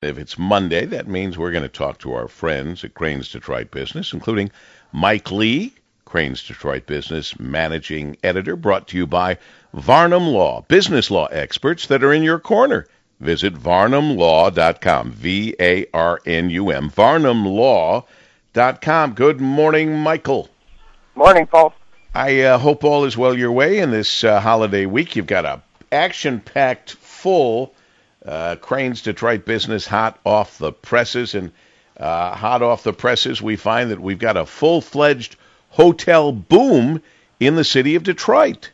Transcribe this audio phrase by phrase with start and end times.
[0.00, 3.72] If it's Monday, that means we're going to talk to our friends at Crain's Detroit
[3.72, 4.52] Business, including
[4.92, 5.72] Mike Lee,
[6.04, 9.38] Crain's Detroit Business Managing Editor, brought to you by
[9.74, 12.86] Varnum Law, business law experts that are in your corner.
[13.18, 19.14] Visit varnumlaw.com, V A R N U M, varnumlaw.com.
[19.14, 20.48] Good morning, Michael.
[21.16, 21.74] Morning, Paul.
[22.14, 25.16] I uh, hope all is well your way in this uh, holiday week.
[25.16, 25.60] You've got a
[25.90, 27.74] action-packed, full
[28.28, 31.50] uh, Crain's Detroit business hot off the presses, and
[31.98, 35.36] uh, hot off the presses, we find that we've got a full-fledged
[35.70, 37.02] hotel boom
[37.40, 38.70] in the city of Detroit.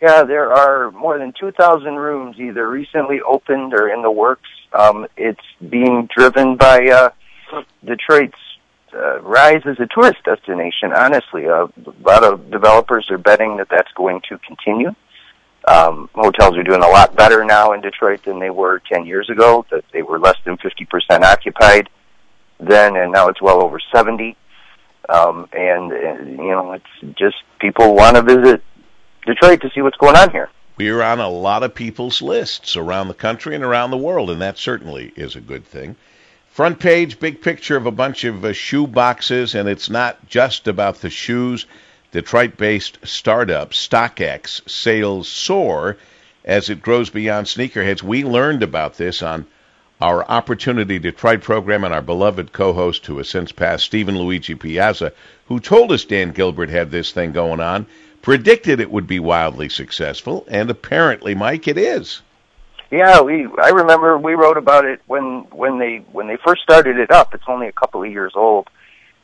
[0.00, 4.48] Yeah, there are more than 2,000 rooms either recently opened or in the works.
[4.72, 7.10] Um, it's being driven by uh,
[7.84, 8.38] Detroit's
[8.94, 10.92] uh, rise as a tourist destination.
[10.92, 14.94] Honestly, uh, a lot of developers are betting that that's going to continue.
[15.66, 19.28] Um, hotels are doing a lot better now in Detroit than they were 10 years
[19.28, 19.66] ago.
[19.70, 21.88] That they were less than 50% occupied
[22.58, 24.36] then, and now it's well over 70.
[25.08, 28.62] Um, and, and you know, it's just people want to visit
[29.26, 30.50] Detroit to see what's going on here.
[30.76, 34.40] We're on a lot of people's lists around the country and around the world, and
[34.40, 35.96] that certainly is a good thing.
[36.48, 40.68] Front page, big picture of a bunch of uh, shoe boxes, and it's not just
[40.68, 41.66] about the shoes.
[42.12, 45.96] Detroit based startup StockX sales soar
[46.44, 48.02] as it grows beyond sneakerheads.
[48.02, 49.46] We learned about this on
[50.00, 54.54] our Opportunity Detroit program, and our beloved co host, who has since passed, Stephen Luigi
[54.54, 55.12] Piazza,
[55.46, 57.86] who told us Dan Gilbert had this thing going on,
[58.22, 62.22] predicted it would be wildly successful, and apparently, Mike, it is.
[62.90, 63.46] Yeah, we.
[63.62, 67.34] I remember we wrote about it when when they when they first started it up.
[67.34, 68.68] It's only a couple of years old,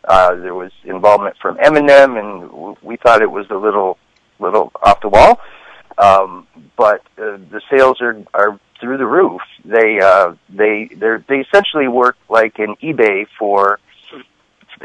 [0.07, 3.99] uh, there was involvement from Eminem, and we thought it was a little
[4.39, 5.41] little off the wall.
[5.99, 9.41] Um, but uh, the sales are are through the roof.
[9.65, 13.81] They uh, they they they essentially work like an eBay for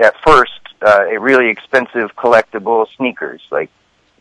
[0.01, 3.69] at first uh, a really expensive collectible sneakers like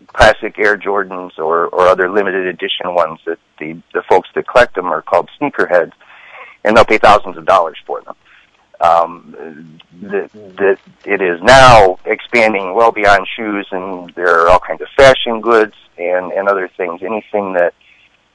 [0.08, 4.74] classic Air Jordans or or other limited edition ones that the the folks that collect
[4.74, 5.92] them are called sneakerheads,
[6.64, 8.16] and they'll pay thousands of dollars for them
[8.80, 14.88] um, that, it is now expanding well beyond shoes, and there are all kinds of
[14.96, 17.02] fashion goods and and other things.
[17.02, 17.74] Anything that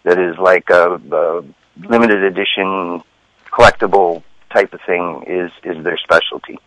[0.03, 1.43] that is like a, a
[1.87, 3.01] limited edition
[3.51, 6.59] collectible type of thing is is their specialty.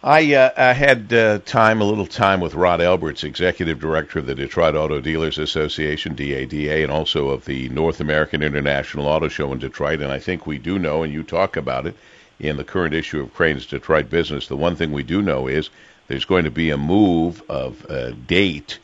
[0.00, 4.26] I, uh, I had uh, time, a little time with Rod Alberts, executive director of
[4.26, 9.52] the Detroit Auto Dealers Association, DADA, and also of the North American International Auto Show
[9.52, 10.00] in Detroit.
[10.00, 11.96] And I think we do know, and you talk about it,
[12.40, 14.46] in the current issue of Crain's Detroit Business.
[14.46, 15.70] The one thing we do know is
[16.06, 18.78] there's going to be a move of a date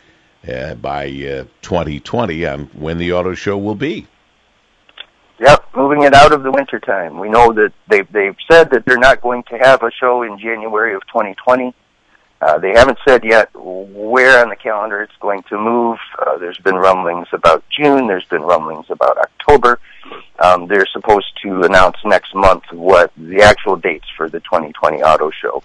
[0.49, 4.07] uh, by uh, 2020 on when the auto show will be.
[5.41, 7.19] Yep, moving it out of the winter time.
[7.19, 10.39] We know that they've they've said that they're not going to have a show in
[10.39, 11.75] January of 2020.
[12.45, 15.97] Uh, they haven't said yet where on the calendar it's going to move.
[16.19, 18.07] Uh, there's been rumblings about June.
[18.07, 19.81] There's been rumblings about October.
[20.41, 25.31] Um, they're supposed to announce next month what the actual dates for the 2020 auto
[25.31, 25.63] show.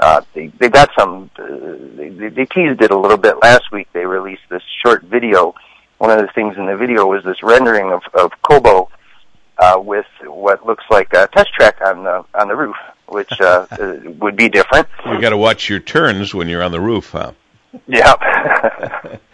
[0.00, 1.30] Uh, they they got some.
[1.38, 1.46] Uh,
[1.94, 3.86] they, they teased it a little bit last week.
[3.92, 5.54] They released this short video.
[5.98, 8.90] One of the things in the video was this rendering of of Cobo
[9.58, 12.76] uh, with what looks like a test track on the on the roof,
[13.08, 14.88] which uh, uh would be different.
[15.04, 17.32] You got to watch your turns when you're on the roof, huh?
[17.86, 19.18] Yeah.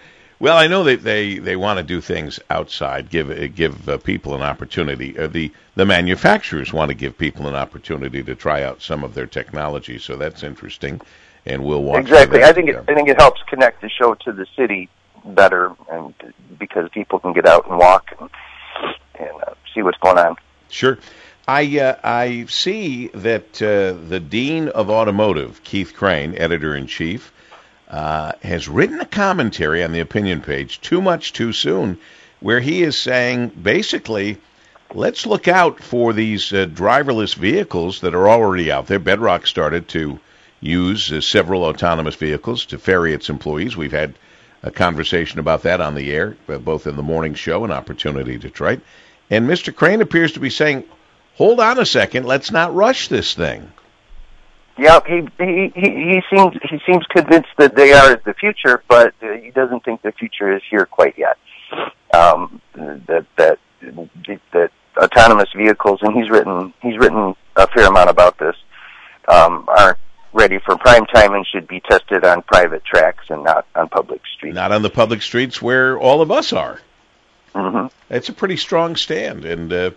[0.42, 3.98] Well, I know that they, they want to do things outside, give uh, give uh,
[3.98, 5.16] people an opportunity.
[5.16, 9.14] Uh, the the manufacturers want to give people an opportunity to try out some of
[9.14, 11.00] their technology, so that's interesting,
[11.46, 12.00] and we'll watch.
[12.00, 14.88] Exactly, I think it, I think it helps connect the show to the city
[15.24, 16.12] better, and
[16.58, 18.28] because people can get out and walk and,
[19.20, 20.34] and uh, see what's going on.
[20.70, 20.98] Sure.
[21.52, 27.30] I uh, I see that uh, the dean of automotive, Keith Crain, editor in chief,
[27.90, 31.98] uh, has written a commentary on the opinion page, Too Much Too Soon,
[32.40, 34.38] where he is saying basically,
[34.94, 38.98] let's look out for these uh, driverless vehicles that are already out there.
[38.98, 40.18] Bedrock started to
[40.62, 43.76] use uh, several autonomous vehicles to ferry its employees.
[43.76, 44.14] We've had
[44.62, 48.38] a conversation about that on the air, uh, both in the morning show and Opportunity
[48.38, 48.80] Detroit.
[49.28, 49.74] And Mr.
[49.74, 50.84] Crain appears to be saying,
[51.34, 53.72] hold on a second, let's not rush this thing.
[54.78, 59.32] Yeah, he he he seems he seems convinced that they are the future, but uh,
[59.32, 61.36] he doesn't think the future is here quite yet.
[62.14, 63.58] Um, that that
[64.52, 68.56] that autonomous vehicles, and he's written he's written a fair amount about this,
[69.28, 69.98] um, aren't
[70.32, 74.22] ready for prime time and should be tested on private tracks and not on public
[74.34, 74.54] streets.
[74.54, 76.80] Not on the public streets where all of us are.
[77.54, 77.88] Mm-hmm.
[78.08, 79.90] It's a pretty strong stand, and uh,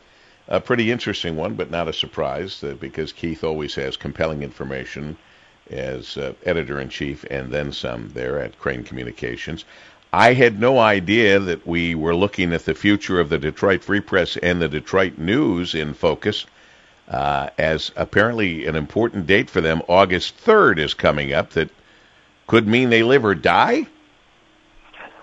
[0.47, 5.17] a pretty interesting one, but not a surprise uh, because Keith always has compelling information
[5.71, 9.65] as uh, editor in chief and then some there at Crain Communications.
[10.13, 13.99] I had no idea that we were looking at the future of the Detroit Free
[13.99, 16.45] Press and the Detroit News in focus.
[17.09, 21.69] Uh, as apparently an important date for them, August 3rd is coming up, that
[22.47, 23.85] could mean they live or die?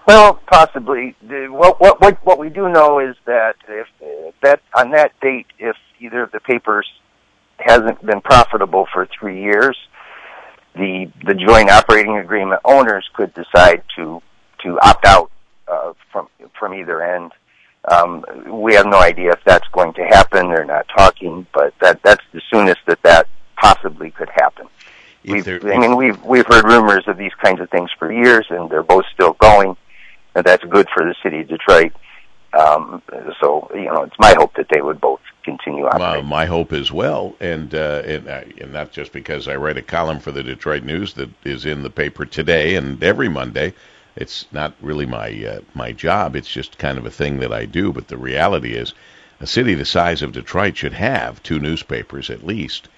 [0.07, 1.15] Well, possibly.
[1.29, 3.87] What, what what what we do know is that if,
[4.43, 6.87] that on that date, if either of the papers
[7.59, 9.77] hasn't been profitable for three years,
[10.75, 14.23] the the joint operating agreement owners could decide to
[14.63, 15.31] to opt out
[15.69, 16.29] uh, from
[16.59, 17.33] from either end.
[17.91, 20.49] Um, we have no idea if that's going to happen.
[20.49, 24.69] They're not talking, but that that's the soonest that that possibly could happen.
[25.25, 28.71] We've, I mean, we've we've heard rumors of these kinds of things for years, and
[28.71, 29.77] they're both still going
[30.35, 31.93] and that's good for the city of Detroit.
[32.55, 33.03] Um,
[33.41, 36.27] so you know, it's my hope that they would both continue operating.
[36.27, 39.83] my hope as well, and uh, and, uh, and not just because I write a
[39.83, 43.75] column for the Detroit News that is in the paper today and every Monday.
[44.15, 46.37] It's not really my uh, my job.
[46.37, 47.93] It's just kind of a thing that I do.
[47.93, 48.93] But the reality is,
[49.41, 52.89] a city the size of Detroit should have two newspapers at least.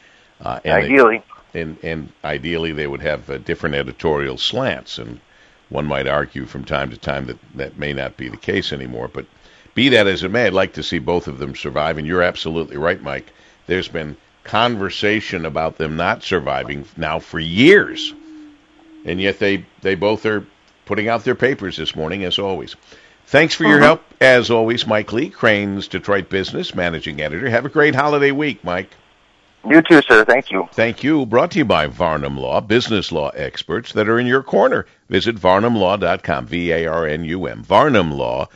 [0.40, 1.22] Uh, and ideally,
[1.52, 5.20] they, and and ideally they would have uh, different editorial slants and
[5.68, 9.08] one might argue from time to time that that may not be the case anymore.
[9.08, 9.26] But
[9.74, 11.98] be that as it may, I'd like to see both of them survive.
[11.98, 13.32] And you're absolutely right, Mike.
[13.66, 18.12] There's been conversation about them not surviving now for years,
[19.04, 20.46] and yet they they both are
[20.86, 22.76] putting out their papers this morning, as always.
[23.26, 23.86] Thanks for your uh-huh.
[23.86, 27.48] help, as always, Mike Lee, Crain's Detroit Business Managing Editor.
[27.48, 28.90] Have a great holiday week, Mike.
[29.66, 30.26] You too, sir.
[30.26, 30.68] Thank you.
[30.72, 31.24] Thank you.
[31.24, 34.84] Brought to you by Varnum Law, business law experts that are in your corner.
[35.08, 38.48] Visit varnumlaw.com, V A R N U M, varnumlaw.com.